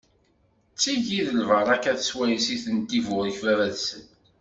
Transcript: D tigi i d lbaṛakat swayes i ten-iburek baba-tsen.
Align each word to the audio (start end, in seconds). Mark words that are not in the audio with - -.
D 0.73 0.77
tigi 0.81 1.15
i 1.19 1.21
d 1.27 1.29
lbaṛakat 1.39 1.99
swayes 2.09 2.45
i 2.55 2.57
ten-iburek 2.63 3.37
baba-tsen. 3.43 4.03